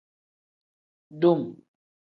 [1.21, 1.47] Dum.